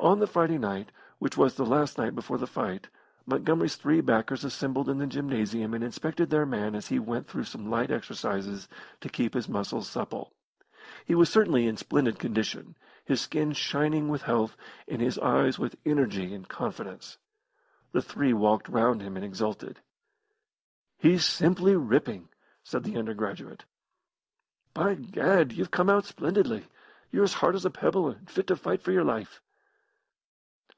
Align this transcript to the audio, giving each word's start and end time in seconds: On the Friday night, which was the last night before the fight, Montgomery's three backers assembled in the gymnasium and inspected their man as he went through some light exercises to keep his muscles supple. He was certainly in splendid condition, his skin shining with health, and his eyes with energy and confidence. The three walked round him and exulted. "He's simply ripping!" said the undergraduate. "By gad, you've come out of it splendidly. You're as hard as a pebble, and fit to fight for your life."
On 0.00 0.20
the 0.20 0.28
Friday 0.28 0.58
night, 0.58 0.92
which 1.18 1.36
was 1.36 1.56
the 1.56 1.66
last 1.66 1.98
night 1.98 2.14
before 2.14 2.38
the 2.38 2.46
fight, 2.46 2.86
Montgomery's 3.26 3.74
three 3.74 4.00
backers 4.00 4.44
assembled 4.44 4.88
in 4.88 4.98
the 4.98 5.08
gymnasium 5.08 5.74
and 5.74 5.82
inspected 5.82 6.30
their 6.30 6.46
man 6.46 6.76
as 6.76 6.86
he 6.86 7.00
went 7.00 7.26
through 7.26 7.42
some 7.42 7.68
light 7.68 7.90
exercises 7.90 8.68
to 9.00 9.08
keep 9.08 9.34
his 9.34 9.48
muscles 9.48 9.88
supple. 9.90 10.32
He 11.04 11.16
was 11.16 11.28
certainly 11.28 11.66
in 11.66 11.76
splendid 11.76 12.16
condition, 12.20 12.76
his 13.06 13.20
skin 13.20 13.50
shining 13.54 14.08
with 14.08 14.22
health, 14.22 14.56
and 14.86 15.02
his 15.02 15.18
eyes 15.18 15.58
with 15.58 15.74
energy 15.84 16.32
and 16.32 16.48
confidence. 16.48 17.18
The 17.90 18.00
three 18.00 18.32
walked 18.32 18.68
round 18.68 19.02
him 19.02 19.16
and 19.16 19.24
exulted. 19.24 19.80
"He's 20.96 21.24
simply 21.24 21.74
ripping!" 21.74 22.28
said 22.62 22.84
the 22.84 22.96
undergraduate. 22.98 23.64
"By 24.74 24.94
gad, 24.94 25.52
you've 25.54 25.72
come 25.72 25.90
out 25.90 26.04
of 26.04 26.04
it 26.04 26.08
splendidly. 26.10 26.66
You're 27.10 27.24
as 27.24 27.34
hard 27.42 27.56
as 27.56 27.64
a 27.64 27.70
pebble, 27.70 28.08
and 28.10 28.30
fit 28.30 28.46
to 28.46 28.54
fight 28.54 28.80
for 28.80 28.92
your 28.92 29.02
life." 29.02 29.40